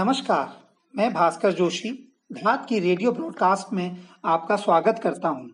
नमस्कार, 0.00 0.52
मैं 0.96 1.12
भास्कर 1.14 1.52
जोशी, 1.52 1.88
धात 2.32 2.66
की 2.68 2.78
रेडियो 2.78 3.12
ब्रॉडकास्ट 3.12 3.72
में 3.72 3.96
आपका 4.24 4.56
स्वागत 4.56 5.00
करता 5.02 5.28
हूँ। 5.28 5.50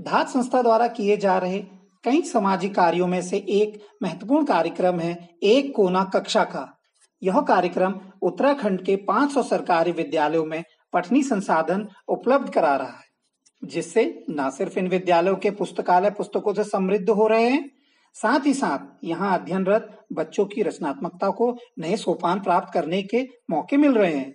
धात 0.00 0.28
संस्था 0.28 0.62
द्वारा 0.62 0.88
किए 0.88 1.16
जा 1.16 1.38
रहे 1.38 1.58
कई 2.04 2.22
सामाजिक 2.22 2.74
कार्यों 2.74 3.06
में 3.06 3.22
से 3.22 3.36
एक 3.36 3.86
महत्वपूर्ण 4.02 4.44
कार्यक्रम 4.44 5.00
है 5.00 5.28
एक 5.42 5.74
कोना 5.76 6.04
कक्षा 6.04 6.44
का 6.44 6.78
यह 7.22 7.40
कार्यक्रम 7.40 7.94
उत्तराखंड 8.22 8.84
के 8.84 8.96
500 8.96 9.42
सरकारी 9.42 9.92
विद्यालयों 9.92 10.44
में 10.44 10.64
पठनी 10.92 11.22
संसाधन 11.22 11.88
उपलब्ध 12.08 12.52
करा 12.52 12.76
रहा 12.76 12.88
है, 12.88 13.04
जिससे 13.64 14.24
न 14.30 14.50
सिर्फ़ 14.50 14.78
इन 14.78 14.88
विद्यालयों 14.88 15.36
के 15.36 15.50
पुस्तकालय 15.50 16.10
पुस्तकों 16.10 16.54
से 16.54 16.64
समृद्ध 16.64 17.10
हो 17.10 17.26
रहे 17.26 17.48
हैं 17.48 17.79
साथ 18.16 18.46
ही 18.46 18.52
साथ 18.54 19.04
यहाँ 19.04 19.32
अध्ययनरत 19.34 19.88
बच्चों 20.12 20.44
की 20.46 20.62
रचनात्मकता 20.62 21.28
को 21.30 21.56
नए 21.78 21.96
सोपान 21.96 22.40
प्राप्त 22.40 22.72
करने 22.74 23.02
के 23.04 23.22
मौके 23.50 23.76
मिल 23.76 23.94
रहे 23.94 24.14
हैं। 24.14 24.34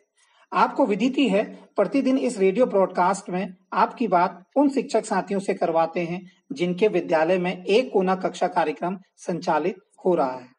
आपको 0.51 0.85
विदिति 0.85 1.27
है 1.29 1.43
प्रतिदिन 1.75 2.17
इस 2.17 2.37
रेडियो 2.39 2.65
ब्रॉडकास्ट 2.65 3.29
में 3.29 3.53
आपकी 3.73 4.07
बात 4.07 4.43
उन 4.57 4.69
शिक्षक 4.69 5.05
साथियों 5.05 5.39
से 5.39 5.53
करवाते 5.53 5.99
हैं, 6.01 6.21
जिनके 6.53 6.87
विद्यालय 6.87 7.37
में 7.37 7.63
एक 7.63 7.91
कोना 7.93 8.15
कक्षा 8.15 8.47
कार्यक्रम 8.47 8.97
संचालित 9.17 9.75
हो 10.05 10.15
रहा 10.15 10.31
है। 10.31 10.53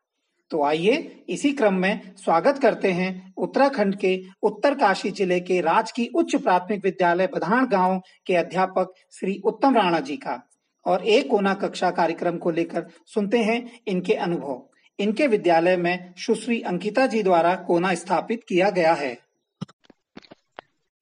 तो 0.50 0.62
आइए 0.64 1.24
इसी 1.28 1.52
क्रम 1.52 1.74
में 1.74 2.00
स्वागत 2.16 2.58
करते 2.58 2.92
हैं 2.92 3.32
उत्तराखंड 3.38 3.96
के 3.96 4.18
उत्तरकाशी 4.42 5.10
ज़िले 5.10 5.40
के 5.40 5.60
राजकीय 5.60 6.08
उच्च 6.14 6.36
प्राथमिक 6.36 6.84
विद्यालय 6.84 7.26
बधाण 7.26 7.66
गाँव 7.66 8.00
के 8.26 8.36
अध्यापक 8.36 8.92
श्री 9.12 9.40
उत्तम 9.44 9.76
राणा 9.76 10.00
जी 10.00 10.16
का। 10.16 10.40
और 10.86 11.04
एक 11.04 11.30
कोना 11.30 11.54
कक्षा 11.54 11.90
कार्यक्रम 11.90 12.36
को 12.36 12.50
लेकर 12.50 12.86
सुनते 13.06 13.38
हैं 13.38 13.80
इनके 13.88 14.14
अनुभव। 14.14 14.62
इनके 15.00 15.26
विद्यालय 15.26 15.76
में 15.76 16.12
सुश्री 16.16 16.60
अंकिता 16.60 17.06
जी 17.06 17.22
द्वारा 17.22 17.54
कोना 17.54 17.94
स्थापित 17.94 18.40
किया 18.48 18.70
गया 18.70 18.92
है। 18.92 19.16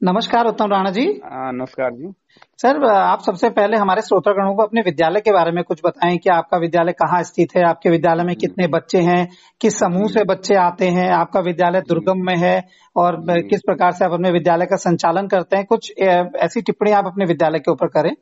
नमस्कार 0.02 0.46
उत्तम 0.46 0.70
राणा 0.70 0.90
जी। 0.90 1.20
नमस्कार 1.26 1.90
जी। 1.90 2.12
सर 2.58 2.84
आप 2.86 3.20
सबसे 3.20 3.50
पहले 3.50 3.76
हमारे 3.76 4.02
श्रोतागणों 4.02 4.54
को 4.54 4.62
अपने 4.62 4.80
विद्यालय 4.80 5.20
के 5.20 5.32
बारे 5.32 5.50
में 5.50 5.62
कुछ 5.64 5.80
बताएँ 5.84 6.16
कि 6.18 6.30
आपका 6.30 6.58
विद्यालय 6.58 6.92
कहाँ 6.92 7.22
स्थित 7.22 7.48
है 7.56 7.62
आपके 7.64 7.90
विद्यालय 7.90 8.24
में 8.24 8.34
कितने 8.36 8.66
बच्चे 8.66 8.98
हैं 8.98 9.28
किस 9.60 9.78
समूह 9.78 10.08
से 10.08 10.24
बच्चे 10.24 10.54
आते 10.54 10.88
हैं 10.88 11.10
आपका 11.10 11.40
विद्यालय 11.40 11.80
दुर्गम 11.80 12.26
में 12.26 12.36
है 12.36 12.68
और 12.96 13.16
किस 13.42 13.60
प्रकार 13.66 13.92
से 13.92 14.04
आप 14.04 14.12
अपने 14.12 14.30
विद्यालय 14.30 14.66
का 14.66 14.76
संचालन 14.76 15.26
करते 15.26 15.56
हैं 15.56 15.66
कुछ 15.66 15.92
ऐसी 16.00 16.62
टिप्पणी 16.62 16.90
आप 16.90 17.06
अपने 17.06 17.24
विद्यालय 17.24 17.58
के 17.58 17.72
ऊपर 17.72 17.86
करें। 17.86 18.14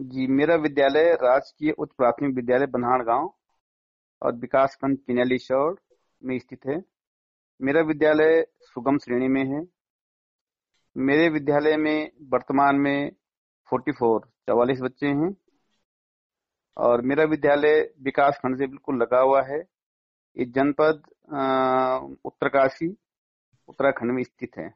जी 0.00 0.26
मेरा 0.26 0.54
विद्यालय 0.54 1.12
राजकीय 1.12 1.70
उच्च 1.70 1.92
प्राथमिक 1.98 2.34
विद्यालय 2.34 2.66
बनहाड़ 2.66 3.02
गाँव 3.02 3.34
और 4.22 4.34
विकास 4.34 4.74
खंड 4.74 4.98
पिनैली 4.98 5.38
शौर 5.38 5.80
में 6.24 6.38
स्थित 6.38 6.60
है। 6.66 6.82
मेरा 7.62 7.80
विद्यालय 7.80 8.46
सुगम 8.60 8.98
श्रेणी 8.98 9.28
में 9.28 9.44
है। 9.44 9.66
मेरे 10.96 11.28
विद्यालय 11.28 11.76
में 11.76 12.10
वर्तमान 12.22 12.76
में 12.76 13.10
44 13.68 14.20
चवालीस 14.46 14.80
बच्चे 14.80 15.06
हैं 15.06 15.36
और 16.76 17.02
मेरा 17.02 17.24
विद्यालय 17.24 17.94
विकास 18.02 18.38
खंड 18.38 18.58
से 18.58 18.66
बिल्कुल 18.66 18.96
लगा 18.96 19.20
हुआ 19.20 19.42
है। 19.42 19.58
ये 20.38 20.44
जनपद 20.44 21.02
उत्तरकाशी 22.24 22.96
उत्तराखंड 23.68 24.12
में 24.12 24.22
स्थित 24.22 24.50
है। 24.58 24.74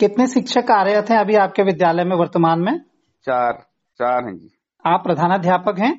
कितने 0.00 0.26
शिक्षक 0.26 0.60
कार्यरत 0.60 1.06
हैं 1.10 1.18
अभी 1.18 1.34
आपके 1.34 1.62
विद्यालय 1.62 2.04
में 2.04 2.16
वर्तमान 2.16 2.60
में? 2.60 2.80
चार। 3.24 3.75
चार 4.00 4.24
हैं 4.24 4.36
जी। 4.38 4.50
आप 4.84 5.02
प्रधानाध्यापक 5.04 5.78
हैं? 5.78 5.92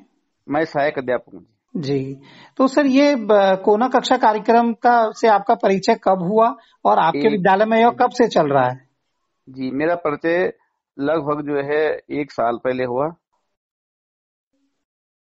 मैं 0.46 0.64
सहायक 0.64 0.98
अध्यापक 0.98 1.34
हूँ 1.34 1.46
जी। 1.74 2.20
तो 2.56 2.66
सर 2.68 2.86
ये 2.86 3.14
कोना 3.64 3.88
कक्षा 3.88 4.16
कार्यक्रम 4.16 4.72
का 4.72 5.10
से 5.12 5.28
आपका 5.28 5.54
परिचय 5.54 5.94
कब 6.04 6.22
हुआ 6.22 6.56
और 6.84 6.98
आपके 6.98 7.28
विद्यालय 7.28 7.64
में 7.64 7.78
यह 7.78 7.90
कब 7.90 8.10
से 8.10 8.28
चल 8.28 8.48
रहा 8.48 8.64
है? 8.64 8.88
जी 9.48 9.70
मेरा 9.70 9.94
परिचय 9.94 10.52
लगभग 10.98 11.42
जो 11.46 11.62
है 11.62 11.82
एक 12.20 12.32
साल 12.32 12.58
पहले 12.64 12.84
हुआ। 12.84 13.08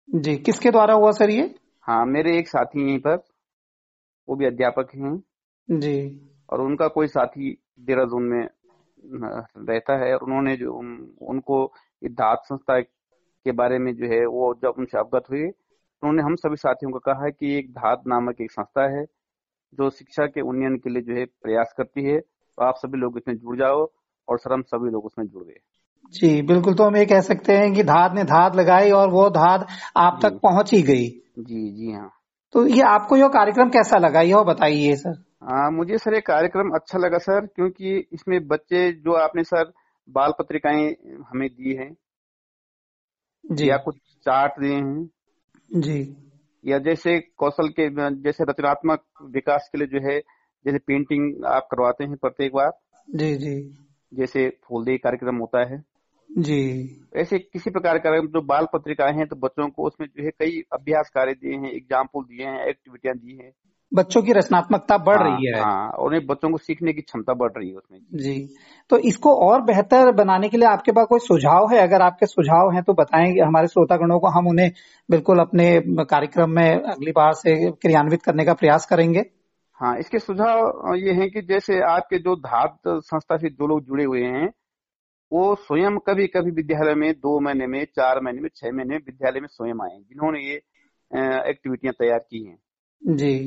जी 0.09 0.37
किसके 0.37 0.71
द्वारा 0.71 0.95
हुआ 0.95 1.11
सर 1.11 1.31
ये? 1.31 1.55
हाँ 1.83 2.05
मेरे 2.07 2.39
एक 2.39 2.49
साथी 2.49 2.87
यहीं 2.87 2.99
पर 2.99 3.17
वो 4.29 4.37
भी 4.37 4.47
अध्यापक 4.47 4.95
हैं। 4.95 5.17
जी। 5.69 5.99
और 6.51 6.61
उनका 6.61 6.89
कोई 6.89 7.07
साथी 7.07 7.57
देहरादून 7.81 8.23
में 8.23 8.49
रहता 9.59 10.05
है 10.05 10.13
और 10.15 10.23
उन्होंने 10.23 10.57
जो 10.57 10.73
उन, 10.73 11.17
उनको 11.21 11.73
धात 12.03 12.43
संस्था 12.45 12.81
के 12.81 13.53
बारे 13.53 13.79
में 13.79 13.95
जो 13.97 14.07
है 14.07 14.27
वो 14.27 14.55
जब 14.55 14.75
उनसे 14.79 14.99
अवगत 14.99 15.23
हुए 15.31 15.43
उन्होंने 15.43 16.23
हम 16.23 16.34
सभी 16.34 16.57
साथियों 16.57 16.93
को 16.93 16.99
कहा 16.99 17.29
कि 17.29 17.59
एक 17.59 17.71
धात 17.71 18.03
नामक 18.07 18.41
एक 18.41 18.51
संस्था 18.51 18.99
है 18.99 19.05
जो 19.75 19.91
शिक्षा 19.91 20.27
के 20.27 20.41
उन्नयन 20.41 20.77
के 20.77 20.91
लिए 20.91 21.03
जो 21.03 21.15
है 21.15 21.25
प्रयास 21.25 21.75
करती 21.77 22.05
है। 22.05 22.21
तो 22.21 22.65
आप 22.65 22.75
सभी 22.77 22.99
लोग 22.99 23.19
इसमें 23.19 23.34
जुड़ 23.34 23.57
जाओ 23.57 23.91
और 24.29 24.39
सर 24.39 24.53
हम 24.53 24.62
सभी 24.62 24.91
लोग 24.91 25.05
उसमें 25.05 25.27
जुड़ 25.27 25.45
गए। 25.45 25.61
जी 26.11 26.43
बिल्कुल। 26.43 26.75
तो 26.75 26.84
हम 26.84 26.97
ये 26.97 27.07
कह 27.07 27.21
सकते 27.21 27.53
हैं 27.53 27.75
कि 27.75 27.83
धात 27.83 28.13
ने 28.15 28.25
धात 28.25 28.57
लगाई 28.57 28.91
और 28.91 29.09
वो 29.11 29.31
धात 29.31 29.67
आप 29.97 30.19
तक 30.23 30.39
पहुँच 30.43 30.73
ही 30.73 30.83
गई। 30.83 31.09
जी 31.39 31.71
जी 31.73 31.93
हाँ। 31.93 32.11
तो 32.53 32.67
ये 32.67 32.83
आपको 32.83 33.17
यह 33.17 33.28
कार्यक्रम 33.28 33.69
कैसा 33.69 33.99
लगा 33.99 34.21
यह 34.21 34.43
बताइए 34.43 34.97
सर। 34.97 35.25
हाँ 35.45 35.71
मुझे 35.71 35.99
सर 35.99 36.15
ये 36.15 36.21
कार्यक्रम 36.21 36.71
अच्छा 36.75 36.99
लगा 36.99 37.19
सर 37.19 37.47
क्योंकि 37.47 38.09
इसमें 38.13 38.47
बच्चे 38.47 38.93
जो 38.93 39.13
आपने 39.13 39.45
सर 39.45 39.73
बाल 40.09 40.33
पत्रिकाएँ 40.39 40.97
हमें 41.31 41.49
दी 41.49 41.75
है। 41.75 41.91
जी। 43.44 43.69
या 43.71 43.77
कुछ 43.77 43.97
चार्ट 44.27 44.61
दिए 44.61 44.75
हैं। 44.75 45.09
जी। 45.71 46.17
या 46.65 46.78
जैसे 46.78 47.19
कौशल 47.37 47.69
के 47.69 47.89
जैसे 48.22 48.45
रचनात्मक 48.45 49.05
विकास 49.22 49.69
के 49.72 49.78
लिए 49.78 49.87
जो 49.87 50.09
है 50.09 50.19
जैसे 50.65 50.78
पेंटिंग 50.78 51.45
आप 51.45 51.69
करवाते 51.71 52.05
हैं 52.05 52.16
प्रत्येक 52.16 52.53
बार। 52.53 52.71
जी 53.09 53.34
जी। 53.37 53.55
जैसे 54.12 54.49
फूलदेही 54.65 54.99
कार्यक्रम 54.99 55.37
होता 55.37 55.65
है। 55.65 55.83
जी। 56.31 56.61
ऐसे 57.16 57.39
किसी 57.39 57.71
प्रकार 57.71 57.99
का 57.99 58.19
जो 58.21 58.41
बाल 58.43 58.66
पत्रिकाएँ 58.72 59.12
हैं 59.12 59.27
तो 59.27 59.37
बच्चों 59.37 59.69
को 59.69 59.87
उसमें 59.87 60.06
जो 60.06 60.25
है 60.25 60.31
कई 60.31 60.61
अभ्यास 60.72 61.11
कार्य 61.15 61.34
दिए 61.34 61.56
हैं 61.56 61.71
एग्ज़ाम्पल 61.72 62.22
दिए 62.22 62.47
हैं 62.47 62.66
एक्टिविटियाँ 62.66 63.16
दी 63.16 63.37
हैं। 63.37 63.53
बच्चों 63.95 64.23
की 64.23 64.33
रचनात्मकता 64.33 64.99
बढ़ 64.99 65.17
हाँ, 65.17 65.25
रही 65.25 65.47
है 65.47 65.61
हाँ। 65.61 65.89
और 65.89 66.19
बच्चों 66.25 66.51
को 66.51 66.59
सीखने 66.59 66.93
की 66.93 67.01
क्षमता 67.01 67.35
बढ़ 67.35 67.53
रही 67.57 67.69
है 67.69 67.77
उसमें। 67.77 67.99
जी। 68.15 68.49
तो 68.91 68.99
इसको 68.99 69.35
और 69.37 69.63
बेहतर 69.63 70.13
बनाने 70.13 70.49
के 70.49 70.57
लिए 70.57 70.69
आपके 70.69 70.93
पास 70.93 71.07
कोई 71.07 71.19
सुझाव 71.19 71.73
है? 71.73 71.79
अगर 71.79 72.03
आपके 72.03 72.27
सुझाव 72.27 72.73
हैं 72.75 72.83
तो 72.83 72.93
बताएँगे 72.93 73.41
हमारे 73.41 73.67
श्रोतागणों 73.67 74.19
को 74.21 74.29
हम 74.29 74.49
उन्हें 74.49 74.71
बिल्कुल 75.11 75.39
अपने 75.39 75.81
कार्यक्रम 75.87 76.51
में 76.51 76.83
अगली 76.83 77.13
बार 77.13 77.33
से 77.33 77.71
क्रियान्वित 77.71 78.23
करने 78.23 78.45
का 78.45 78.55
प्रयास 78.55 78.87
करेंगे। 78.87 79.25
हाँ 79.79 79.99
इसके 79.99 80.19
सुझाव 80.19 80.95
ये 80.95 81.13
है 81.13 81.29
कि 81.29 81.43
जैसे 81.43 81.81
आपके 81.81 82.19
जो 82.19 82.37
धात 82.37 82.79
संस्था 82.89 83.37
से 83.37 83.49
जो 83.49 83.67
लोग 83.67 83.81
जुड़े 83.85 84.05
हुए 84.05 84.23
हैं 84.23 84.49
वो 85.33 85.55
स्वयं 85.55 85.99
कभी 85.99 86.27
कभी 86.27 86.51
विद्यालय 86.51 86.95
में 86.95 87.13
दो 87.13 87.41
महीने 87.41 87.67
में 87.67 87.85
चार 87.85 88.21
महीने 88.21 88.41
में 88.41 88.49
छह 88.57 88.67
महीने 88.67 88.95
में 88.95 89.01
विद्यालय 89.07 89.41
में 89.41 89.49
स्वयं 89.49 89.85
आए 89.85 89.99
जिन्होंने 89.99 90.41
ये 90.41 90.55
एक्टिविटियाँ 91.51 91.95
तैयार 91.99 92.19
की 92.19 92.45
हैं। 92.45 92.59
जी। 93.03 93.39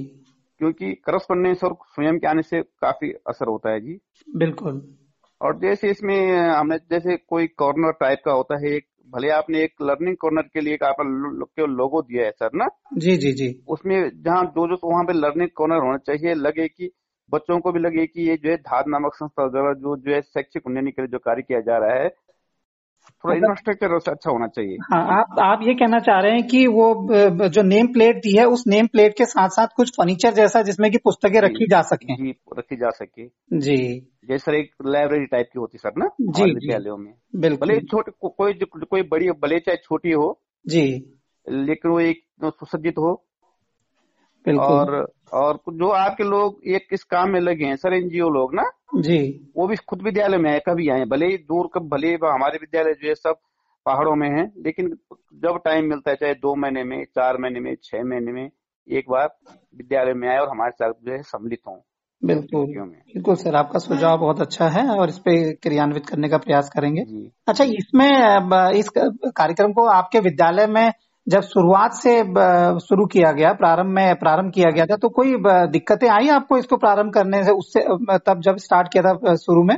क्योंकि 0.61 0.93
करस्पॉन्डेंस 0.93 1.63
और 1.63 1.73
स्वयं 1.73 2.19
के 2.19 2.27
आने 2.27 2.41
से 2.41 2.61
काफ़ी 2.61 3.11
असर 3.27 3.47
होता 3.47 3.71
है 3.71 3.79
जी। 3.79 3.99
बिल्कुल। 4.35 4.81
और 5.41 5.59
जैसे 5.59 5.89
इसमें 5.89 6.37
हमने 6.37 6.77
जैसे 6.77 7.17
कोई 7.17 7.47
कॉर्नर 7.47 7.91
टाइप 7.91 8.19
का 8.25 8.31
होता 8.31 8.59
है 8.59 8.73
एक 8.75 8.85
भले 9.13 9.29
आपने 9.29 9.63
एक 9.63 9.73
लर्निंग 9.81 10.15
कॉर्नर 10.17 10.41
के 10.41 10.61
लिए 10.61 10.77
आपका 10.85 11.03
केवल 11.45 11.69
लोगो 11.69 12.01
दिया 12.01 12.25
है 12.25 12.31
सर 12.31 12.49
ना? 12.53 12.67
जी 12.97 13.17
जी 13.17 13.31
जी। 13.31 13.63
उसमें 13.67 14.09
जहाँ 14.23 14.43
जो 14.45 14.67
जो 14.67 14.89
वहाँ 14.89 15.03
पे 15.03 15.13
लर्निंग 15.13 15.49
कॉर्नर 15.55 15.75
होना 15.75 15.97
चाहिए 15.97 16.33
लगे 16.33 16.67
कि 16.67 16.91
बच्चों 17.31 17.59
को 17.59 17.71
भी 17.71 17.79
लगे 17.79 18.05
कि 18.07 18.29
ये 18.29 18.35
जो 18.37 18.49
है 18.49 18.55
धार 18.57 18.83
नामक 18.87 19.13
संस्था 19.15 19.47
द्वारा 19.47 19.73
जो 19.73 19.97
जो 19.97 20.13
है 20.13 20.21
शैक्षिक 20.21 20.67
उन्नयन 20.67 20.87
के 20.87 21.01
लिए 21.01 21.07
जो 21.07 21.19
कार्य 21.19 21.41
किया 21.41 21.59
जा 21.59 21.77
रहा 21.77 22.03
है 22.03 22.09
थोड़ा 23.23 23.35
इंफ्रास्ट्रक्चर 23.35 23.93
अच्छा 24.11 24.31
होना 24.31 24.47
चाहिए। 24.47 24.77
हाँ 24.91 25.01
आप 25.13 25.39
आप 25.43 25.59
ये 25.63 25.73
कहना 25.73 25.99
चाह 25.99 26.19
रहे 26.19 26.31
हैं 26.31 26.45
कि 26.47 26.65
वो 26.67 27.47
जो 27.49 27.61
नेम 27.63 27.87
प्लेट 27.87 28.17
दी 28.17 28.35
है 28.37 28.45
उस 28.47 28.63
नेम 28.67 28.87
प्लेट 28.87 29.13
के 29.17 29.25
साथ 29.25 29.49
साथ 29.49 29.67
कुछ 29.75 29.91
फर्नीचर 29.91 30.33
जैसा 30.33 30.61
जिसमें 30.61 30.89
कि 30.91 30.97
पुस्तकें 30.97 31.39
रखी 31.41 31.67
जा 31.67 31.81
सके। 31.81 32.15
जी 32.15 32.33
रखी 32.57 32.75
जा 32.75 32.89
सके। 32.89 33.25
जी। 33.59 33.77
जैसे 34.27 34.57
एक 34.59 34.71
लाइब्रेरी 34.85 35.25
टाइप 35.25 35.47
की 35.53 35.59
होती 35.59 35.77
सर 35.77 35.91
ना 35.97 36.09
जी 36.21 36.43
विद्यालयों 36.43 36.97
में। 36.97 37.13
बिल्कुल। 37.35 37.67
भले 37.67 37.79
छोटे 37.81 38.11
को, 38.11 38.29
कोई 38.29 38.53
कोई 38.89 39.01
बड़ी 39.01 39.29
भले 39.43 39.59
चाहे 39.59 39.77
छोटी 39.77 40.11
हो 40.11 40.39
जी। 40.65 40.85
लेकिन 41.47 41.91
वो 41.91 41.99
एक 41.99 42.21
सुसज्जित 42.45 42.97
हो। 42.97 43.11
और 44.45 44.91
और 45.33 45.59
जो 45.69 45.89
आपके 45.89 46.23
लोग 46.23 46.59
एक 46.67 46.87
किस 46.89 47.03
काम 47.03 47.31
में 47.31 47.39
लगे 47.39 47.65
हैं 47.65 47.75
सर 47.75 47.93
एनजीओ 47.93 48.29
लोग 48.29 48.53
ना 48.55 48.63
जी। 48.95 49.51
वो 49.57 49.67
भी 49.67 49.75
खुद 49.75 50.01
विद्यालय 50.01 50.37
में 50.37 50.51
है 50.51 50.59
कभी 50.59 50.89
आए 50.89 51.05
भले 51.05 51.25
ही 51.25 51.37
दूर 51.37 51.69
कब 51.73 51.87
भले 51.89 52.13
हमारे 52.13 52.57
विद्यालय 52.57 52.93
जो 52.93 53.07
है 53.07 53.15
सब 53.15 53.35
पहाड़ों 53.85 54.15
में 54.15 54.29
है 54.29 54.45
लेकिन 54.57 54.89
जब 55.35 55.59
टाइम 55.65 55.85
मिलता 55.85 56.11
है 56.11 56.15
चाहे 56.15 56.33
दो 56.33 56.55
महीने 56.55 56.83
में 56.83 57.03
चार 57.05 57.37
महीने 57.37 57.59
में 57.59 57.75
छह 57.83 58.03
महीने 58.03 58.31
में 58.31 58.49
एक 58.87 59.09
बार 59.09 59.29
विद्यालय 59.77 60.13
में 60.13 60.27
आए 60.29 60.37
और 60.37 60.49
हमारे 60.49 60.71
साथ 60.71 60.91
जो 60.91 61.11
है 61.11 61.21
सम्मिलित 61.21 61.59
हों। 61.67 61.75
बिल्कुल। 62.25 62.65
बिल्कुल 62.65 63.35
सर 63.35 63.55
आपका 63.55 63.79
सुझाव 63.79 64.17
बहुत 64.17 64.41
अच्छा 64.41 64.67
है 64.67 64.87
और 64.89 65.09
इस 65.09 65.17
पे 65.17 65.53
क्रियान्वित 65.53 66.05
करने 66.05 66.29
का 66.29 66.37
प्रयास 66.37 66.69
करेंगे। 66.69 67.01
अच्छा 67.47 67.63
इसमें 67.63 68.09
इस 68.79 68.89
कार्यक्रम 68.97 69.71
को 69.71 69.85
आपके 69.85 70.19
विद्यालय 70.19 70.67
में 70.67 70.91
जब 71.27 71.41
शुरुआत 71.43 71.93
से 71.93 72.11
शुरू 72.79 73.05
किया 73.05 73.31
गया 73.31 73.51
प्रारंभ 73.53 73.93
में 73.95 74.15
प्रारंभ 74.15 74.51
किया 74.53 74.69
गया 74.71 74.85
था 74.85 74.95
तो 74.95 75.09
कोई 75.09 75.35
दिक्कतें 75.71 76.07
आई 76.09 76.27
आपको 76.29 76.57
इसको 76.57 76.77
प्रारंभ 76.77 77.13
करने 77.13 77.43
से 77.43 77.51
उससे 77.53 77.81
तब 78.25 78.41
जब 78.41 78.57
स्टार्ट 78.57 78.91
किया 78.93 79.03
था 79.05 79.35
शुरू 79.37 79.63
में? 79.63 79.75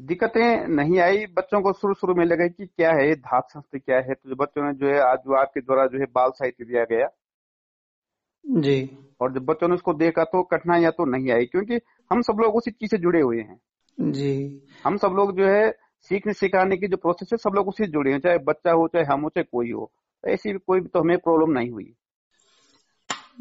दिक्कतें 0.00 0.66
नहीं 0.68 0.98
आई 1.00 1.24
बच्चों 1.36 1.60
को 1.60 1.72
शुरू 1.72 1.94
शुरू 1.94 2.14
में 2.14 2.24
लगे 2.24 2.48
कि 2.48 2.66
क्या 2.66 2.90
है 2.90 3.14
धात 3.14 3.48
शास्त्र 3.52 3.78
क्या 3.78 3.96
है? 3.98 4.14
तो 4.14 4.36
बच्चों 4.36 4.66
ने 4.66 4.72
जो 4.74 4.86
है 4.86 5.00
आज 5.02 5.18
जो 5.18 5.38
आपके 5.40 5.60
द्वारा 5.60 5.86
जो 5.86 5.98
है 5.98 6.06
बाल 6.14 6.30
साहित्य 6.30 6.64
दिया 6.64 6.84
गया। 6.84 7.08
जी। 8.44 8.78
और 9.20 9.32
जब 9.32 9.44
बच्चों 9.44 9.68
ने 9.68 9.74
उसको 9.74 9.92
देखा 9.94 10.24
तो 10.24 10.42
कठिनाइयाँ 10.42 10.92
तो 10.92 11.04
नहीं 11.10 11.30
आई 11.32 11.46
क्योंकि 11.46 11.80
हम 12.10 12.20
सब 12.20 12.40
लोग 12.42 12.56
उसी 12.56 12.70
चीज़ 12.70 12.90
से 12.90 12.98
जुड़े 12.98 13.20
हुए 13.20 13.40
हैं। 13.40 13.60
जी। 13.98 14.62
हम 14.84 14.96
सब 14.96 15.14
लोग 15.16 15.36
जो 15.36 15.46
है 15.46 15.68
सीखने 16.02 16.32
सिखाने 16.32 16.76
की 16.76 16.88
जो 16.88 16.96
प्रोसेस 16.96 17.28
है 17.32 17.36
सब 17.36 17.50
लोग 17.54 17.68
उसी 17.68 17.84
से 17.84 17.90
जुड़े 17.90 18.12
हैं 18.12 18.18
चाहे 18.18 18.38
बच्चा 18.38 18.72
हो 18.72 18.88
चाहे 18.88 19.04
हम 19.04 19.20
हो 19.20 19.28
चाहे 19.28 19.44
कोई 19.52 19.72
हो। 19.72 19.90
ऐसी 20.24 20.52
कोई 20.52 20.80
तो 20.80 21.00
हमें 21.00 21.18
प्रॉब्लम 21.18 21.58
नहीं 21.58 21.70
हुई। 21.70 21.94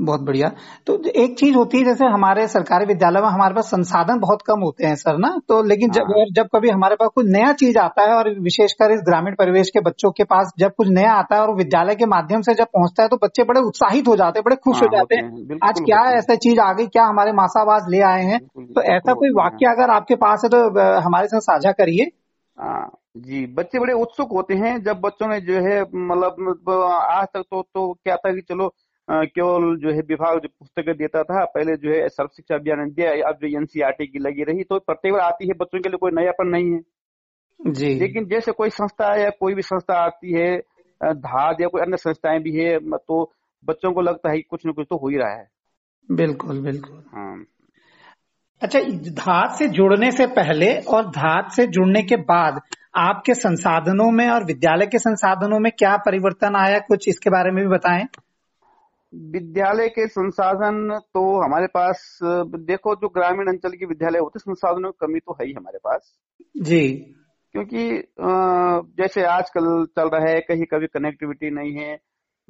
बहुत 0.01 0.21
बढ़िया। 0.21 0.51
तो 0.87 1.03
एक 1.09 1.37
चीज़ 1.39 1.55
होती 1.55 1.77
है 1.77 1.83
जैसे 1.83 2.05
हमारे 2.05 2.47
सरकारी 2.47 2.85
विद्यालय 2.85 3.21
में 3.21 3.27
हमारे 3.27 3.53
पास 3.55 3.65
संसाधन 3.65 4.19
बहुत 4.19 4.41
कम 4.41 4.59
होते 4.59 4.85
हैं 4.85 4.95
सर 4.95 5.17
ना? 5.17 5.41
तो 5.49 5.63
लेकिन 5.63 5.91
जब 5.91 6.01
हाँ। 6.01 6.25
जब 6.33 6.47
कभी 6.55 6.69
हमारे 6.69 6.95
पास 6.95 7.09
कुछ 7.15 7.25
नया 7.25 7.53
चीज़ 7.53 7.77
आता 7.77 8.01
है 8.01 8.09
और 8.09 8.39
विशेषकर 8.39 8.91
इस 8.91 8.99
ग्रामीण 9.05 9.35
परिवेश 9.35 9.69
के 9.69 9.79
बच्चों 9.79 10.11
के 10.11 10.23
पास 10.23 10.51
जब 10.59 10.71
कुछ 10.77 10.87
नया 10.87 11.13
आता 11.13 11.35
है 11.35 11.41
और 11.41 11.55
विद्यालय 11.55 11.95
के 11.95 12.05
माध्यम 12.05 12.41
से 12.41 12.53
जब 12.53 12.65
पहुँचता 12.65 13.03
है 13.03 13.09
तो 13.09 13.17
बच्चे 13.17 13.43
बड़े 13.43 13.61
उत्साहित 13.61 14.07
हो 14.07 14.15
जाते 14.15 14.39
हैं 14.39 14.43
बड़े 14.45 14.55
खुश 14.55 14.81
हो 14.81 14.85
हाँ, 14.85 14.97
जाते 14.97 15.15
हैं। 15.15 15.57
आज 15.63 15.79
क्या 15.79 16.17
ऐसा 16.17 16.35
चीज़ 16.35 16.59
आ 16.59 16.73
गई 16.73 16.87
क्या 16.87 17.03
हमारे 17.03 17.31
मासाबाज 17.31 17.81
ले 17.89 18.01
आए 18.01 18.23
हैं? 18.23 18.39
तो 18.39 18.81
ऐसा 18.81 19.13
कोई 19.13 19.29
वाक्य 19.29 19.65
अगर 19.65 19.89
आपके 19.89 20.15
पास 20.15 20.41
है 20.43 20.49
तो 20.49 20.89
हमारे 20.99 21.27
साथ 21.27 21.39
साझा 21.39 21.71
करिए। 21.71 22.11
हाँ, 22.59 22.97
जी 23.17 23.45
बच्चे 23.47 23.79
बड़े 23.79 23.93
उत्सुक 23.93 24.31
होते 24.31 24.53
हैं 24.53 24.83
जब 24.83 24.99
बच्चों 24.99 25.27
ने 25.27 25.41
जो 25.41 25.53
है 25.53 25.81
मतलब 25.81 26.69
आज 26.93 27.27
तक 27.33 27.43
तो 27.51 27.61
तो 27.61 27.93
क्या 27.93 28.15
था 28.15 28.31
कि 28.31 28.41
चलो 28.41 28.73
केवल 29.09 29.77
जो 29.77 29.89
है 29.89 29.99
विभाग 29.99 30.39
जो 30.39 30.47
पुस्तकें 30.47 30.97
देता 30.97 31.23
था 31.23 31.45
पहले 31.45 31.75
जो 31.75 31.89
है 31.89 32.07
सर्व 32.09 32.27
शिक्षा 32.27 32.55
अभियान 32.55 32.89
दिया 32.89 33.11
अब 33.29 33.37
जो 33.41 33.47
एनसीआरटी 33.57 34.07
की 34.07 34.19
लगी 34.19 34.43
रही 34.43 34.63
तो 34.63 34.79
प्रत्येक 34.79 35.13
बार 35.13 35.21
आती 35.21 35.47
है 35.47 35.53
बच्चों 35.53 35.79
के 35.79 35.89
लिए 35.89 35.97
कोई 35.97 36.11
नयापन 36.11 36.47
नहीं 36.47 36.73
है। 36.73 36.81
जी। 37.71 37.93
लेकिन 37.93 38.25
जैसे 38.25 38.51
कोई 38.51 38.69
संस्था 38.69 39.15
या 39.21 39.29
कोई 39.29 39.53
भी 39.53 39.61
संस्था 39.61 39.93
आती 39.93 40.33
है 40.33 40.57
धाद 41.03 41.61
या 41.61 41.67
कोई 41.67 41.81
अन्य 41.81 41.97
संस्थाएँ 41.97 42.39
भी 42.39 42.51
है 42.51 42.79
तो 42.97 43.33
बच्चों 43.65 43.91
को 43.91 44.01
लगता 44.01 44.29
है 44.29 44.35
कि 44.35 44.41
कुछ 44.41 44.61
न 44.67 44.71
कुछ 44.71 44.87
तो 44.89 44.97
हो 44.97 45.07
ही 45.07 45.17
रहा 45.17 45.33
है। 45.33 45.47
बिल्कुल 46.11 46.59
बिल्कुल। 46.61 47.03
हाँ। 47.13 47.43
अच्छा 48.61 48.79
धात 49.13 49.55
से 49.57 49.67
जुड़ने 49.67 50.11
से 50.11 50.25
पहले 50.27 50.73
और 50.75 51.07
धात 51.07 51.51
से 51.51 51.67
जुड़ने 51.67 52.01
के 52.01 52.15
बाद 52.15 52.59
आपके 52.95 53.33
संसाधनों 53.33 54.11
में 54.11 54.29
और 54.29 54.43
विद्यालय 54.43 54.85
के 54.85 54.99
संसाधनों 54.99 55.59
में 55.59 55.71
क्या 55.79 55.97
परिवर्तन 55.97 56.55
आया? 56.55 56.79
कुछ 56.79 57.07
इसके 57.09 57.29
बारे 57.29 57.51
में 57.51 57.63
भी 57.63 57.69
बताएँ। 57.69 58.05
विद्यालय 59.13 59.87
के 59.87 60.07
संसाधन 60.07 60.99
तो 61.13 61.43
हमारे 61.45 61.67
पास 61.67 62.19
देखो 62.23 62.95
जो 62.95 63.07
ग्रामीण 63.07 63.47
अंचल 63.47 63.69
के 63.69 63.85
विद्यालय 63.85 64.19
होते 64.19 64.39
संसाधनों 64.39 64.91
की 64.91 65.05
कमी 65.05 65.19
तो 65.19 65.33
है 65.33 65.47
ही 65.47 65.53
हमारे 65.53 65.77
पास। 65.77 66.17
जी। 66.57 67.13
क्योंकि 67.53 68.03
जैसे 69.01 69.23
आजकल 69.23 69.85
चल 69.85 70.09
रहा 70.09 70.29
है 70.29 70.39
कहीं 70.39 70.65
कभी 70.65 70.87
कनेक्टिविटी 70.87 71.49
नहीं 71.49 71.73
है 71.73 71.99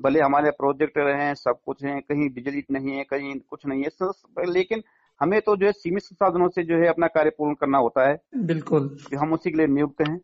भले 0.01 0.19
हमारे 0.19 0.51
प्रोजेक्टर 0.51 1.15
हैं 1.15 1.33
सब 1.33 1.59
कुछ 1.65 1.83
है 1.85 1.99
कहीं 1.99 2.29
बिजली 2.29 2.63
नहीं 2.71 2.97
है 2.97 3.03
कहीं 3.03 3.39
कुछ 3.49 3.61
नहीं 3.67 3.83
है 3.83 4.51
लेकिन 4.51 4.83
हमें 5.21 5.41
तो 5.41 5.55
जो 5.55 5.65
है 5.65 5.71
सीमित 5.71 6.03
संसाधनों 6.03 6.47
से 6.49 6.63
जो 6.63 6.77
है 6.77 6.87
अपना 6.87 7.07
कार्य 7.07 7.29
पूर्ण 7.29 7.53
करना 7.53 7.77
होता 7.77 8.09
है। 8.09 8.17
बिल्कुल। 8.35 8.97
हम 9.17 9.33
उसी 9.33 9.51
के 9.51 9.57
लिए 9.57 9.67
नियुक्त 9.67 10.01
हैं 10.07 10.19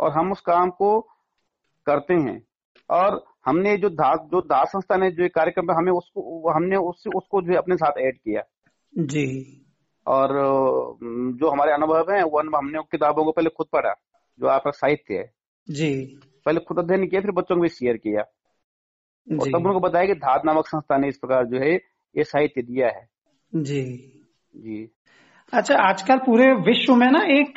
और 0.00 0.10
हम 0.12 0.32
उस 0.32 0.40
काम 0.40 0.70
को 0.70 1.00
करते 1.86 2.14
हैं। 2.14 2.42
और 2.90 3.24
हमने 3.46 3.76
जो 3.76 3.88
दास 3.88 4.18
जो 4.20 4.40
दास 4.40 4.68
संस्था 4.68 4.96
ने 4.96 5.10
जो 5.10 5.28
कार्यक्रम 5.28 5.70
हमें 5.70 5.92
उसको 5.92 6.50
हमने 6.50 6.76
उस, 6.76 7.04
उसको 7.16 7.42
जो 7.42 7.52
है 7.52 7.58
अपने 7.58 7.76
साथ 7.76 7.98
ऐड 7.98 8.16
किया। 8.16 8.42
जी। 8.98 9.60
और 10.06 10.28
जो 11.34 11.50
हमारे 11.50 11.72
अनुभव 11.72 12.12
है 12.12 12.22
वो 12.24 12.38
अनुभव 12.38 12.58
हमने 12.58 12.78
किताबों 12.82 13.24
को 13.24 13.32
पहले 13.32 13.50
खुद 13.50 13.66
पढ़ा 13.72 13.94
जो 14.40 14.46
आपका 14.46 14.70
साहित्य 14.70 15.14
है। 15.14 15.32
जी। 15.70 16.18
पहले 16.44 16.60
खुद 16.60 16.78
अध्ययन 16.78 17.06
किया 17.06 17.20
फिर 17.20 17.30
बच्चों 17.30 17.56
को 17.56 17.62
भी 17.62 17.68
शेयर 17.68 17.96
किया। 17.96 18.20
और 19.40 19.48
तब 19.48 19.66
उनको 19.66 19.80
बताया 19.80 20.06
कि 20.06 20.14
धात 20.14 20.42
नामक 20.44 20.66
संस्था 20.66 20.96
ने 20.96 21.08
इस 21.08 21.18
प्रकार 21.18 21.46
जो 21.46 21.58
है 21.58 21.74
ये 22.16 22.24
साहित्य 22.24 22.62
दिया 22.62 22.88
है। 22.88 23.08
जी। 23.54 24.20
जी। 24.54 24.88
अच्छा 25.52 25.74
आजकल 25.78 26.18
पूरे 26.18 26.44
विश्व 26.66 26.94
में 26.94 27.10
ना 27.10 27.20
एक 27.30 27.54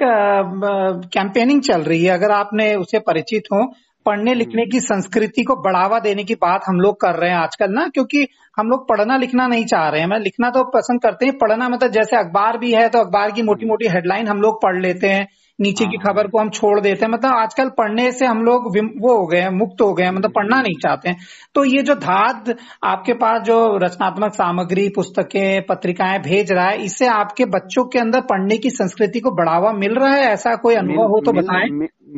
कैंपेनिंग 1.13 1.61
चल 1.61 1.81
रही 1.81 2.03
है। 2.03 2.11
अगर 2.11 2.31
आपने 2.31 2.73
उसे 2.75 2.99
परिचित 2.99 3.44
हो 3.53 3.65
पढ़ने 4.05 4.31
हम्म। 4.31 4.39
लिखने 4.39 4.65
की 4.65 4.79
संस्कृति 4.79 5.44
को 5.44 5.55
बढ़ावा 5.63 5.99
देने 5.99 6.23
की 6.23 6.35
बात 6.35 6.61
हम 6.67 6.79
लोग 6.79 6.99
कर 7.01 7.15
रहे 7.15 7.29
हैं 7.29 7.38
आजकल 7.38 7.71
ना 7.71 7.88
क्योंकि 7.88 8.27
हम 8.57 8.69
लोग 8.69 8.88
पढ़ना 8.89 9.17
लिखना 9.17 9.47
नहीं 9.47 9.65
चाह 9.65 9.88
रहे 9.89 10.01
हैं। 10.01 10.07
मैं 10.07 10.19
लिखना 10.19 10.49
तो 10.49 10.63
पसंद 10.75 11.01
करते 11.01 11.25
हैं 11.25 11.38
पढ़ना 11.38 11.69
मतलब 11.69 11.91
जैसे 11.91 12.17
अखबार 12.17 12.57
भी 12.57 12.71
है 12.73 12.88
तो 12.89 12.99
अखबार 12.99 13.31
की 13.31 13.41
मोटी 13.44 13.65
मोटी 13.65 13.88
हेडलाइन 13.88 14.27
हम 14.27 14.41
लोग 14.41 14.61
पढ़ 14.63 14.81
लेते 14.81 15.07
हैं। 15.07 15.27
नीचे 15.59 15.86
की 15.86 15.98
हाँ। 15.98 16.04
खबर 16.06 16.27
को 16.27 16.39
हम 16.39 16.50
छोड़ 16.50 16.80
देते 16.80 17.06
हैं। 17.06 17.12
मतलब 17.12 17.33
आजकल 17.33 17.69
पढ़ने 17.77 18.12
से 18.12 18.25
हम 18.25 18.44
लोग 18.45 18.68
वो 19.01 19.15
हो 19.18 19.25
गए 19.27 19.39
हैं 19.39 19.50
मुक्त 19.51 19.81
हो 19.81 19.94
गए 19.94 20.04
हैं। 20.04 20.12
मतलब 20.12 20.31
पढ़ना 20.31 20.62
नहीं 20.62 20.75
चाहते 20.83 21.09
हैं। 21.09 21.18
तो 21.56 21.63
ये 21.65 21.81
जो 21.83 21.95
धाद 21.95 22.54
आपके 22.83 23.13
पास 23.13 23.42
जो 23.42 23.57
रचनात्मक 23.83 24.33
सामग्री 24.33 24.88
पुस्तकें 24.95 25.65
पत्रिकाएँ 25.69 26.19
भेज 26.19 26.51
रहा 26.51 26.68
है 26.68 26.83
इससे 26.86 27.07
आपके 27.09 27.45
बच्चों 27.56 27.86
के 27.86 28.00
अंदर 28.00 28.21
पढ़ने 28.30 28.57
की 28.57 28.69
संस्कृति 28.71 29.19
को 29.19 29.31
बढ़ावा 29.31 29.71
मिल 29.74 29.95
रहा 29.95 30.13
है? 30.13 30.25
ऐसा 30.27 30.56
कोई 30.57 30.75
अनुभव 30.75 31.07
हो 31.07 31.21
तो 31.25 31.31
बताएँ। 31.31 31.69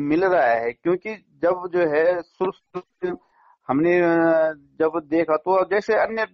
मिल 0.08 0.24
रहा 0.24 0.46
है 0.46 0.70
क्योंकि 0.72 1.14
जब 1.42 1.68
जो 1.74 1.88
है 1.88 2.04
हमने 3.68 3.98
जब 4.80 5.00
देखा 5.10 5.36
तो 5.38 5.62
जैसे 5.64 5.94
अन्य 5.94 6.26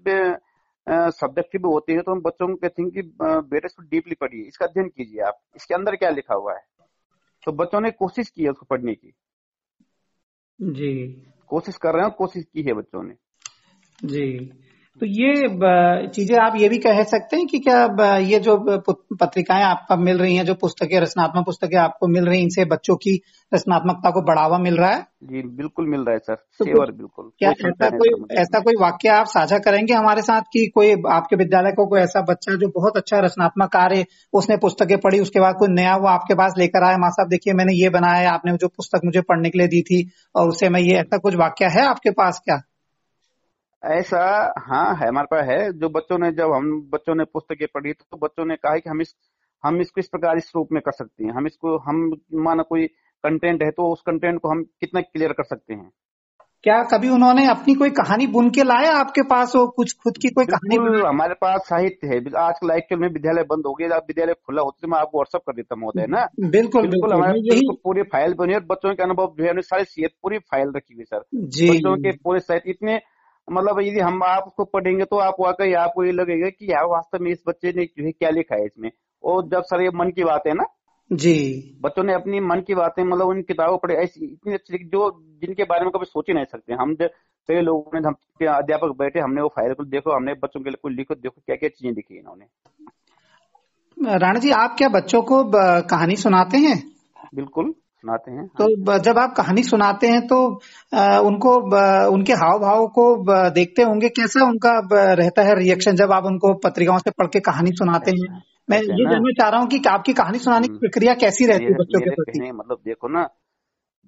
सब्जेक्ट 1.13 1.57
भी 1.57 1.69
होती 1.69 1.93
है 1.93 2.01
तो 2.01 2.13
हम 2.13 2.21
बच्चों 2.21 2.47
को 2.49 2.55
कहते 2.55 2.83
हैं 2.83 2.91
कि 2.91 3.03
बेटे 3.23 3.67
इसको 3.67 3.83
डीपली 3.83 4.15
पढ़िए 4.21 4.47
इसका 4.49 4.67
अध्ययन 4.67 4.89
कीजिए 4.89 5.23
आप 5.23 5.39
इसके 5.57 5.75
अंदर 5.75 5.97
क्या 5.97 6.11
लिखा 6.11 6.35
हुआ 6.35 6.53
है? 6.53 6.61
तो 7.47 7.53
बच्चों 7.53 7.81
ने 7.81 7.91
कोशिश 7.91 8.31
की 8.31 8.43
है 8.43 8.51
उसको 8.51 8.67
पढ़ने 8.67 8.95
की। 8.95 9.13
जी। 10.61 11.27
कोशिश 11.49 11.77
कर 11.77 11.95
रहे 11.95 12.03
हैं 12.03 12.11
कोशिश 12.11 12.45
की 12.45 12.63
है 12.63 12.73
बच्चों 12.73 13.03
ने। 13.03 13.15
जी। 14.05 14.53
तो 15.01 15.07
ये 15.07 16.09
चीज़ें 16.09 16.37
आप 16.37 16.53
ये 16.57 16.69
भी 16.69 16.77
कह 16.79 17.03
सकते 17.05 17.37
हैं 17.37 17.47
कि 17.47 17.59
क्या 17.59 18.17
ये 18.19 18.39
जो 18.41 18.57
पत्रिकाएँ 19.19 19.63
आपका 19.63 19.97
मिल 19.97 20.19
रही 20.19 20.37
हैं 20.37 20.45
जो 20.45 20.55
पुस्तकें 20.55 20.99
रचनात्मक 21.01 21.45
पुस्तकें 21.47 21.77
आपको 21.79 22.07
मिल 22.09 22.25
रही 22.25 22.37
हैं 22.39 22.45
इनसे 22.45 22.65
बच्चों 22.65 22.97
की 22.97 23.15
रचनात्मकता 23.53 24.11
को 24.11 24.23
बढ़ावा 24.23 24.59
मिल 24.59 24.77
रहा 24.77 24.91
है? 24.91 25.01
जी 25.25 25.43
बिल्कुल 25.57 25.89
मिल 25.89 26.01
रहा 26.01 26.13
है 26.13 26.19
सर। 26.19 26.35
तो 26.35 26.65
सेवर 26.65 26.91
बिल्कुल। 26.93 27.31
क्या 27.39 27.51
ऐसा 27.51 27.89
कोई 27.91 28.37
ऐसा 28.39 28.61
कोई 28.61 28.75
वाक्य 28.81 29.09
आप 29.09 29.27
साझा 29.27 29.59
करेंगे 29.59 29.95
हमारे 29.95 30.23
साथ 30.23 30.43
कि 30.53 30.67
कोई 30.75 30.93
आपके 31.11 31.37
विद्यालय 31.37 31.73
को 31.73 31.87
कोई 31.87 32.01
ऐसा 32.01 32.21
बच्चा 32.29 32.55
जो 32.55 32.69
बहुत 32.69 32.97
अच्छा 32.97 33.19
रचनात्मक 33.21 33.73
कार्य 33.73 34.05
उसने 34.33 34.57
पुस्तकें 34.57 34.97
पढ़ी 34.99 35.21
उसके 35.21 35.41
बाद 35.41 35.57
कोई 35.59 35.69
नया 35.69 35.97
वो 35.97 36.09
आपके 36.09 36.35
पास 36.35 36.55
लेकर 36.59 36.85
आए 36.85 36.97
माँ 36.97 37.11
साहब 37.11 37.29
देखिए 37.29 37.55
मैंने 37.55 37.75
ये 37.75 37.89
बनाया 37.91 38.33
आपने 38.33 38.57
जो 38.57 38.69
पुस्तक 38.69 39.05
मुझे 39.05 39.21
पढ़ने 39.21 39.51
के 39.51 39.59
लिए 39.59 39.69
दी 39.69 39.83
थी 39.83 40.01
और 40.35 40.49
उससे 40.49 40.69
मैं 40.69 40.81
ये 40.81 40.97
ऐसा 41.01 41.19
कुछ 41.19 41.35
वाक्य 41.37 41.67
है 41.69 41.87
आपके 41.87 42.11
पास 42.13 42.41
क्या? 42.45 42.61
ऐसा 43.83 44.21
हाँ 44.61 44.95
है 44.97 45.09
हमारे 45.09 45.27
पास 45.31 45.49
है। 45.49 45.73
जो 45.73 45.89
बच्चों 45.91 46.19
ने 46.19 46.31
जब 46.33 46.53
हम 46.53 46.71
बच्चों 46.93 47.15
ने 47.15 47.25
पुस्तकें 47.25 47.67
पढ़ी 47.75 47.93
तो 47.93 48.17
बच्चों 48.19 48.45
ने 48.45 48.57
कहा 48.57 48.77
कि 48.77 48.91
हम 48.91 49.01
इस 49.01 49.15
हम 49.65 49.81
इसको 49.81 50.01
इस 50.01 50.09
प्रकार 50.09 50.37
इस 50.37 50.51
रूप 50.57 50.69
में 50.73 50.81
कर 50.83 50.93
सकते 50.93 51.25
हैं। 51.25 51.33
हम 51.33 51.47
इसको 51.47 51.77
हम 51.81 52.11
माना 52.45 52.63
कोई 52.65 52.87
कंटेंट 53.25 53.63
है 53.63 53.71
तो 53.71 53.93
उस 53.93 54.03
कंटेंट 54.07 54.41
को 54.41 54.49
हम 54.49 54.63
कितना 54.81 55.01
क्लियर 55.03 55.33
कर 55.33 55.45
सकते 55.45 55.75
हैं। 55.75 55.91
क्या 56.65 56.83
कभी 56.85 57.09
उन्होंने 57.09 57.47
अपनी 57.49 57.75
कोई 57.75 57.91
कहानी 57.93 58.27
बुन 58.27 58.49
के 58.51 58.63
लाया 58.63 58.93
आपके 58.93 59.23
पास 59.25 59.53
हो 59.57 59.67
कुछ 59.77 59.93
खुद 60.03 60.17
की 60.23 60.29
कोई 60.31 60.45
कहानी 60.47 60.77
हमारे 60.99 61.35
पास 61.35 61.67
साहित्य 61.69 62.09
है। 62.09 62.17
आजकल 62.39 62.71
एक्चुअल 62.71 63.01
में 63.01 63.09
विद्यालय 63.09 63.43
बंद 63.51 63.67
हो 63.67 63.75
गया 63.75 63.97
विद्यालय 63.99 64.35
खुला 64.37 64.63
होता 64.63 64.79
तो 64.83 64.89
मैं 64.89 64.99
आपको 64.99 65.19
व्हाट्सअप 65.19 65.43
कर 65.47 65.53
देता 65.53 65.77
महोदय 65.77 66.07
ना? 66.09 66.27
बिल्कुल 66.51 66.89
बिल्कुल 66.89 67.13
हमारे 67.13 67.41
यही 67.43 67.69
पूरी 67.85 68.03
फ़ाइल 68.13 68.35
बनी 68.35 68.55
और 68.55 68.65
बच्चों 68.71 68.95
के 68.95 69.03
अनुभव 69.03 69.35
जो 69.39 69.45
है 69.45 69.61
सारी 69.63 70.07
पूरी 70.23 70.39
फ़ाइल 70.41 70.73
रखी 70.77 70.95
हुई 70.95 71.05
सर। 71.05 71.19
बच्चों 71.19 71.97
के 71.99 72.17
पूरे 72.17 72.41
साहित्य 72.41 72.71
इतने 72.71 72.99
मतलब 73.49 73.81
यदि 73.81 74.01
हम 74.01 74.23
आप 74.25 74.45
उसको 74.47 74.65
पढ़ेंगे 74.67 75.05
तो 75.05 75.19
आप 75.19 75.37
वाकई 75.41 75.73
आपको 75.81 76.05
ये 76.05 76.13
लगेगा 76.13 76.49
कि 76.49 76.71
यार 76.73 76.85
वास्तव 76.87 77.25
में 77.25 77.31
इस 77.31 77.43
बच्चे 77.49 77.73
ने 77.77 77.85
जो 77.87 78.05
है 78.05 78.13
क्या 78.13 78.31
लिखा 78.31 78.57
है 78.57 78.65
इसमें। 78.67 78.91
और 79.25 79.47
जब 79.49 79.63
सर 79.63 79.83
ये 79.83 79.91
मन 79.95 80.11
की 80.11 80.25
बात 80.25 80.47
है 80.47 80.55
ना? 80.55 80.65
जी। 81.11 81.35
बच्चों 81.83 82.05
ने 82.05 82.15
अपनी 82.15 82.41
मन 82.41 82.61
की 82.61 82.75
बातें 82.75 83.03
मतलब 83.05 83.29
उन 83.29 83.43
किताबों 83.43 83.77
पढ़े 83.79 83.95
ऐसी 83.95 84.25
इतनी 84.25 84.55
अच्छी 84.55 84.79
जो 84.85 85.11
जिनके 85.41 85.65
बारे 85.65 85.85
में 85.85 85.91
कभी 85.93 86.05
सोच 86.05 86.25
ही 86.29 86.35
नहीं 86.35 86.45
सकते। 86.45 86.75
हम 86.75 86.95
कई 87.49 87.61
लोगों 87.61 88.01
ने 88.01 88.07
हम 88.09 88.15
अध्यापक 88.55 88.97
बैठे 88.99 89.21
हमने 89.21 89.43
वो 89.43 89.49
फ़ाइल 89.49 89.75
को 89.75 89.85
देखो 89.85 90.15
हमने 90.17 90.35
बच्चों 90.35 90.61
के 90.61 90.71
लिए 90.71 90.79
कुछ 90.83 90.93
लिखो 90.93 91.15
देखो 91.15 91.41
क्या 91.47 91.57
क्या 91.57 91.69
चीज़ें 91.69 91.95
लिखी 91.95 92.19
इन्होंने। 92.19 92.45
राणा 94.17 94.39
जी 94.39 94.51
आप 94.53 94.75
क्या 94.79 94.89
बच्चों 94.89 95.23
को 95.23 95.43
कहानी 95.89 96.17
सुनाते 96.17 96.59
हैं? 96.59 96.77
बिल्कुल। 97.35 97.75
सुनाते 98.07 98.31
हैं। 98.31 98.47
तो 98.59 98.99
जब 99.01 99.19
आप 99.19 99.35
कहानी 99.37 99.63
सुनाते 99.65 100.09
हैं 100.09 100.27
तो 100.27 100.39
उनको 101.23 101.55
उनके 102.11 102.33
हाव 102.35 102.59
भाव 102.61 102.87
को 102.99 103.07
देखते 103.53 103.83
होंगे 103.83 104.09
कैसा 104.11 104.45
उनका 104.45 104.73
रहता 105.15 105.43
है 105.43 105.55
रिएक्शन 105.59 105.97
जब 105.97 106.13
आप 106.13 106.25
उनको 106.25 106.53
पत्रिकाओं 106.65 106.99
से 106.99 107.11
पढ़ 107.11 107.27
के 107.27 107.41
कहानी 107.41 107.71
सुनाते 107.75 108.11
हैं। 108.11 108.43
मैं 108.71 108.79
ये 108.79 109.05
जानना 109.05 109.33
चाह 109.33 109.49
रहा 109.49 109.61
हूँ 109.61 109.69
कि 109.69 109.81
आपकी 109.89 110.13
कहानी 110.13 110.39
सुनाने 110.39 110.67
की 110.67 110.73
हम्म। 110.73 110.79
प्रक्रिया 110.79 111.15
कैसी 111.15 111.47
रहती 111.47 111.65
है 111.65 111.75
बच्चों 111.75 112.01
के 112.01 112.11
प्रति? 112.11 112.51
मतलब 112.53 112.79
देखो 112.85 113.09
ना 113.09 113.29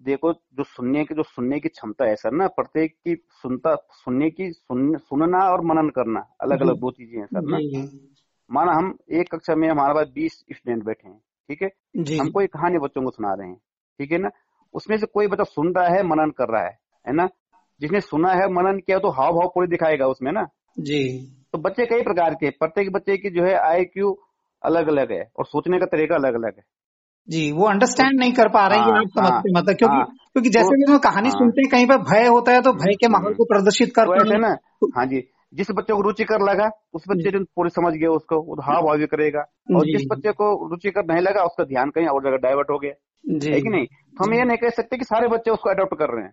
देखो 0.00 0.32
जो 0.32 0.64
सुनने 0.64 1.04
की 1.04 1.14
जो 1.14 1.22
सुनने 1.22 1.58
की 1.60 1.68
क्षमता 1.68 2.08
है 2.08 2.16
सर 2.16 2.32
ना 2.32 2.46
प्रत्येक 2.48 2.92
की 2.92 3.14
सुनता 3.14 3.74
सुनने 3.74 4.30
की 4.30 4.50
सुन, 4.52 4.96
सुनना 4.98 5.38
और 5.50 5.64
मनन 5.64 5.88
करना 5.88 6.20
अलग 6.40 6.60
अलग 6.60 6.76
दो 6.76 6.90
चीज़ें 6.90 7.18
हैं 7.20 7.26
सर 7.26 7.42
ना? 7.44 7.58
माना 8.50 8.72
हम 8.72 8.96
एक 9.12 9.34
कक्षा 9.34 9.54
में 9.54 9.68
हमारे 9.68 9.94
पास 9.94 10.06
बीस 10.14 10.32
स्टूडेंट 10.32 10.84
बैठे 10.84 11.08
हैं 11.08 11.18
ठीक 11.48 11.62
है? 11.62 11.70
हम 12.20 12.30
कोई 12.30 12.46
कहानी 12.46 12.78
बच्चों 12.78 13.02
को 13.02 13.10
सुना 13.10 13.34
रहे 13.34 13.48
हैं। 13.48 13.56
ठीक 13.98 14.12
है 14.12 14.18
ना? 14.18 14.30
उसमें 14.74 14.96
से 14.96 15.06
कोई 15.06 15.26
बच्चा 15.26 15.44
सुन 15.44 15.74
रहा 15.74 15.88
है 15.88 16.02
मनन 16.02 16.30
कर 16.30 16.48
रहा 16.48 16.62
है 16.62 16.78
है 17.06 17.14
ना? 17.14 17.28
जिसने 17.80 18.00
सुना 18.00 18.32
है 18.32 18.48
मनन 18.52 18.78
किया 18.78 18.98
तो 18.98 19.10
हाव 19.10 19.32
भाव 19.32 19.48
पूरी 19.48 19.66
दिखाएगा 19.66 20.06
उसमें 20.06 20.32
ना? 20.32 20.46
जी। 20.78 21.30
तो 21.52 21.58
बच्चे 21.58 21.86
कई 21.86 22.02
प्रकार 22.02 22.34
के 22.34 22.50
प्रत्येक 22.50 22.92
बच्चे 22.92 23.16
की 23.16 23.30
जो 23.30 23.44
है 23.44 23.54
आई 23.54 23.84
क्यू 23.84 24.18
अलग 24.64 24.88
अलग 24.88 25.12
है 25.12 25.30
और 25.38 25.44
सोचने 25.44 25.78
का 25.78 25.86
तरीका 25.86 26.14
अलग 26.14 26.34
अलग 26.34 26.52
है। 26.56 26.62
जी 27.28 27.52
वो 27.52 27.66
अंडरस्टैंड 27.66 28.20
नहीं 28.20 28.32
कर 28.32 28.48
पा 28.48 28.66
रहे 28.66 28.78
हैं 28.78 28.84
हाँ, 28.84 28.98
आप 28.98 29.08
समझते 29.08 29.32
हाँ, 29.32 29.62
मतलब 29.62 29.76
क्योंकि 29.76 29.96
हाँ, 29.96 30.04
क्योंकि 30.04 30.50
जैसे 30.50 30.92
तो, 30.92 30.98
कहानी 30.98 31.28
हाँ, 31.28 31.38
सुनते 31.38 31.60
हैं 31.60 31.70
कहीं 31.70 31.86
पर 31.86 31.96
भय 31.96 32.26
होता 32.26 32.52
है 32.52 32.62
तो 32.62 32.72
भय 32.72 32.94
के 32.94 33.08
माहौल 33.08 33.34
को 33.34 33.44
प्रदर्शित 33.44 33.92
कर 33.94 34.04
तो 34.04 34.38
ना 34.38 34.56
हाँ 34.96 35.06
जी 35.06 35.28
जिस 35.54 35.66
बच्चे 35.70 35.94
को 35.94 36.00
रुचिकर 36.00 36.40
लगा 36.40 36.70
उस 36.94 37.04
बच्चे 37.08 37.38
ने 37.38 37.44
पूरी 37.44 37.70
समझ 37.70 37.94
गया 37.94 38.10
उसको 38.10 38.36
वो 38.42 38.62
हाव 38.62 38.82
भाव 38.82 38.98
भी 38.98 39.06
करेगा। 39.06 39.40
और 39.76 39.84
जिस 39.86 40.06
बच्चे 40.10 40.32
को 40.32 40.68
रुचिकर 40.68 41.04
नहीं 41.04 41.22
लगा 41.22 41.42
उसका 41.42 41.64
ध्यान 41.64 41.90
कहीं 41.90 42.06
और 42.06 42.22
जगह 42.22 42.36
डाइवर्ट 42.36 42.70
हो 42.70 42.78
गया। 42.78 42.92
है 43.28 43.60
कि 43.60 43.68
नहीं? 43.68 43.86
तो 43.86 44.24
हम 44.24 44.34
ये 44.34 44.44
नहीं 44.44 44.56
कह 44.56 44.68
सकते 44.68 44.96
कि 44.96 45.04
सारे 45.04 45.28
बच्चे 45.28 45.50
उसको 45.50 45.70
अडोप्ट 45.70 45.94
कर 45.94 46.16
रहे 46.16 46.24
हैं। 46.24 46.32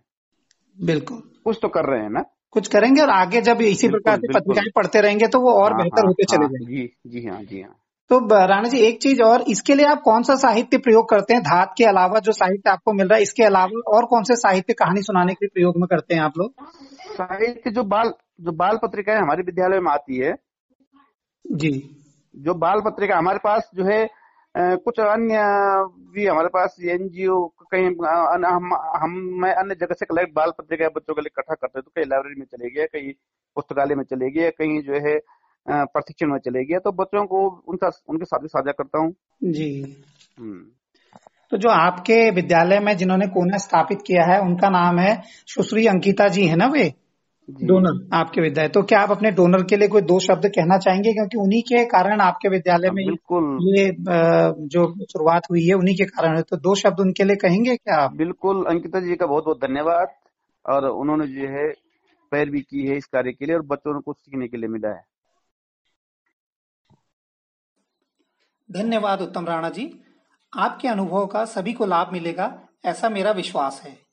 बिल्कुल। 0.81 1.23
कुछ 1.45 1.59
तो 1.61 1.67
कर 1.67 1.85
रहे 1.85 2.01
हैं 2.01 2.09
ना? 2.09 2.23
कुछ 2.51 2.67
करेंगे 2.67 3.01
और 3.01 3.09
आगे 3.09 3.41
जब 3.41 3.61
इसी 3.61 3.87
प्रकार 3.87 4.17
से 4.17 4.33
पत्रिकाएँ 4.33 4.71
पढ़ते 4.75 5.01
रहेंगे 5.01 5.27
तो 5.27 5.39
वो 5.39 5.51
और 5.51 5.71
हाँ, 5.71 5.81
बेहतर 5.81 5.99
हाँ, 5.99 6.07
होते 6.07 6.23
चले 6.23 6.45
हाँ, 6.45 6.47
जाएँगे। 6.47 6.75
जी 6.75 7.19
जी 7.21 7.27
हाँ 7.27 7.43
जी 7.43 7.61
हाँ। 7.61 7.75
तो 8.09 8.19
राणा 8.45 8.69
जी 8.69 8.77
एक 8.77 9.01
चीज़ 9.01 9.21
और 9.21 9.41
इसके 9.41 9.75
लिए 9.75 9.85
आप 9.85 10.01
कौन 10.01 10.23
सा 10.23 10.35
साहित्य 10.35 10.77
प्रयोग 10.77 11.09
करते 11.09 11.33
हैं? 11.33 11.41
धात 11.41 11.73
के 11.77 11.85
अलावा 11.85 12.19
जो 12.19 12.31
साहित्य 12.31 12.69
आपको 12.69 12.93
मिल 12.93 13.07
रहा 13.07 13.15
है 13.15 13.21
इसके 13.21 13.43
अलावा 13.43 13.97
और 13.97 14.05
कौन 14.05 14.23
से 14.23 14.35
साहित्य 14.35 14.73
कहानी 14.73 15.01
सुनाने 15.01 15.33
के 15.33 15.45
लिए 15.45 15.49
प्रयोग 15.53 15.77
में 15.77 15.87
करते 15.87 16.15
हैं 16.15 16.21
आप 16.21 16.33
लोग? 16.37 16.53
साहित्य 17.01 17.71
जो 17.71 17.83
बाल 17.83 18.13
जो 18.41 18.51
बाल 18.51 18.77
पत्रिकाएँ 18.83 19.19
हमारे 19.19 19.43
विद्यालय 19.43 19.79
में 19.79 19.91
आती 19.91 20.17
है 20.17 20.35
जी। 21.51 21.95
जो 22.35 22.53
बाल 22.53 22.79
पत्रिका 22.79 23.17
हमारे 23.17 23.39
पास 23.43 23.69
जो 23.75 23.83
है 23.83 24.24
कुछ 24.57 24.99
अन्य 24.99 25.37
भी 26.13 26.25
हमारे 26.25 26.47
पास 26.47 26.75
एनजीओ 26.85 27.45
कहीं 27.45 27.85
हम 28.45 28.69
हम 28.75 29.11
मैं 29.41 29.53
अन्य 29.53 29.75
जगह 29.75 29.93
से 29.93 30.05
कलेक्ट 30.05 30.33
बाल 30.35 30.51
पत्रिका 30.51 30.87
बच्चों 30.87 31.13
के 31.13 31.21
लिए 31.21 31.27
इकट्ठा 31.27 31.55
करते 31.55 31.81
तो 31.81 31.91
कहीं 31.95 32.05
लाइब्रेरी 32.05 32.39
में 32.39 32.45
चले 32.45 32.69
गए 32.69 32.85
कहीं 32.85 33.13
पुस्तकालय 33.55 33.95
में 33.95 34.03
चले 34.03 34.31
गए 34.31 34.49
कहीं 34.49 34.81
जो 34.81 34.93
है 34.93 35.19
प्रशिक्षण 35.69 36.31
में 36.31 36.39
चले 36.39 36.65
गए 36.65 36.79
तो 36.79 36.91
बच्चों 36.91 37.25
को 37.25 37.63
उनका 37.67 37.89
उनके 38.09 38.25
साथ 38.25 38.39
भी 38.39 38.47
साझा 38.47 38.71
करता 38.71 38.99
हूँ। 38.99 39.13
जी। 39.43 40.03
हम्म। 40.39 40.65
तो 41.51 41.57
जो 41.57 41.69
आपके 41.69 42.31
विद्यालय 42.31 42.79
में 42.79 42.97
जिन्होंने 42.97 43.27
कोना 43.27 43.57
स्थापित 43.57 43.97
किया 44.07 44.33
है 44.33 44.39
उनका 44.41 44.69
नाम 44.69 44.99
है 44.99 45.21
सुश्री 45.25 45.87
अंकिता 45.87 46.27
जी 46.27 46.47
है 46.47 46.55
ना 46.55 46.67
वे? 46.67 46.93
डोनर 47.49 48.15
आपके 48.15 48.41
विद्यालय। 48.41 48.69
तो 48.69 48.81
क्या 48.83 48.99
आप 48.99 49.11
अपने 49.11 49.31
डोनर 49.31 49.63
के 49.63 49.77
लिए 49.77 49.87
कोई 49.87 50.01
दो 50.01 50.19
शब्द 50.19 50.45
कहना 50.47 50.77
चाहेंगे? 50.77 51.11
क्योंकि 51.13 51.37
उन्हीं 51.37 51.61
के 51.61 51.83
कारण 51.85 52.21
आपके 52.21 52.49
विद्यालय 52.49 52.89
में 52.91 53.03
ये 53.03 53.89
जो 54.67 54.87
शुरुआत 55.05 55.49
हुई 55.51 55.65
है 55.67 55.73
उन्हीं 55.73 55.95
के 55.95 56.05
कारण 56.05 56.35
है। 56.37 56.41
तो 56.41 56.57
दो 56.57 56.75
शब्द 56.75 56.99
उनके 56.99 57.23
लिए 57.23 57.35
कहेंगे 57.35 57.75
क्या 57.75 57.95
आप? 57.95 58.15
बिल्कुल 58.15 58.63
अंकिता 58.65 58.99
जी 58.99 59.15
का 59.15 59.25
बहुत 59.25 59.45
बहुत 59.45 59.57
धन्यवाद। 59.57 60.07
और 60.65 60.87
उन्होंने 60.89 61.27
जो 61.27 61.47
है 61.49 61.67
पैर 62.31 62.49
भी 62.49 62.59
की 62.61 62.87
है 62.87 62.97
इस 62.97 63.05
कार्य 63.05 63.31
के 63.31 63.45
लिए 63.45 63.55
और 63.55 63.61
बच्चों 63.63 63.99
को 64.01 64.13
सीखने 64.13 64.47
के 64.47 64.57
लिए 64.57 64.69
मिला 64.69 64.89
है। 64.89 65.03
धन्यवाद 68.69 69.21
उत्तम 69.21 69.45
राणा 69.45 69.69
जी। 69.69 69.89
आपके 70.53 70.87
अनुभव 70.87 71.25
का 71.25 71.45
सभी 71.45 71.73
को 71.73 71.85
लाभ 71.85 72.09
मिलेगा 72.13 72.47
ऐसा 72.85 73.09
मेरा 73.09 73.31
विश्वास 73.31 73.81
है। 73.85 74.04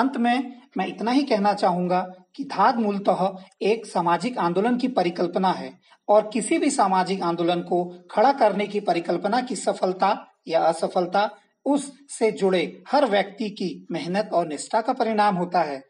अंत 0.00 0.16
में 0.16 0.62
मैं 0.76 0.86
इतना 0.86 1.10
ही 1.10 1.22
कहना 1.22 1.52
चाहूँगा 1.52 2.00
कि 2.36 2.44
धाद 2.44 2.78
मूलतः 2.78 3.36
एक 3.62 3.86
सामाजिक 3.86 4.38
आंदोलन 4.38 4.76
की 4.76 4.88
परिकल्पना 4.88 5.50
है 5.52 5.78
और 6.08 6.30
किसी 6.32 6.58
भी 6.58 6.70
सामाजिक 6.70 7.22
आंदोलन 7.22 7.60
को 7.60 7.84
खड़ा 8.10 8.32
करने 8.32 8.66
की 8.66 8.80
परिकल्पना 8.80 9.40
की 9.40 9.56
सफलता 9.56 10.26
या 10.48 10.60
असफलता 10.60 11.30
उस 11.64 11.92
से 12.08 12.32
जुड़े 12.32 12.82
हर 12.92 13.06
व्यक्ति 13.06 13.50
की 13.50 13.86
मेहनत 13.90 14.30
और 14.32 14.48
निष्ठा 14.48 14.80
का 14.80 14.92
परिणाम 14.92 15.36
होता 15.36 15.62
है। 15.62 15.82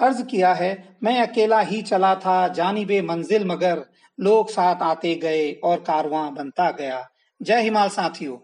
अर्ज़ 0.00 0.22
किया 0.22 0.54
है, 0.54 0.96
मैं 1.02 1.20
अकेला 1.20 1.60
ही 1.60 1.82
चला 1.82 2.14
था, 2.14 2.48
जानी 2.48 2.84
बे 2.84 3.02
मंजिल 3.02 3.44
मगर, 3.44 3.84
लोग 4.20 4.50
साथ 4.50 4.82
आते 4.82 5.14
गए 5.14 5.52
और 5.64 5.76
कारवां 5.76 6.34
बनता 6.34 6.70
गया। 6.70 7.06
जय 7.42 7.60
हिमाल 7.60 7.88
साथियों। 7.88 8.36